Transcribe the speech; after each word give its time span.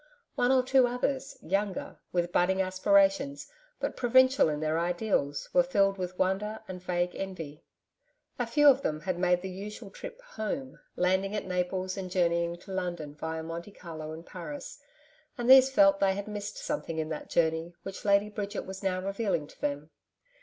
One 0.33 0.51
or 0.51 0.63
two 0.63 0.87
others, 0.87 1.37
younger, 1.43 1.99
with 2.11 2.31
budding 2.31 2.59
aspirations, 2.59 3.51
but 3.79 3.95
provincial 3.95 4.49
in 4.49 4.59
their 4.59 4.79
ideals, 4.79 5.47
were 5.53 5.61
filled 5.61 5.99
with 5.99 6.17
wonder 6.17 6.59
and 6.67 6.81
vague 6.81 7.11
envy. 7.15 7.61
A 8.39 8.47
few 8.47 8.67
of 8.67 8.81
them 8.81 9.01
had 9.01 9.19
made 9.19 9.43
the 9.43 9.49
usual 9.51 9.91
trip 9.91 10.19
'Home,' 10.23 10.79
landing 10.95 11.35
at 11.35 11.45
Naples 11.45 11.97
and 11.97 12.09
journeying 12.09 12.55
to 12.61 12.71
London, 12.71 13.13
via 13.13 13.43
Monte 13.43 13.73
Carlo 13.73 14.11
and 14.11 14.25
Paris, 14.25 14.79
and 15.37 15.47
these 15.47 15.69
felt 15.69 15.99
they 15.99 16.15
had 16.15 16.27
missed 16.27 16.57
something 16.57 16.97
in 16.97 17.09
that 17.09 17.29
journey 17.29 17.75
which 17.83 18.03
Lady 18.03 18.29
Bridget 18.29 18.65
was 18.65 18.81
now 18.81 18.99
revealing 19.05 19.45
to 19.45 19.61
them. 19.61 19.91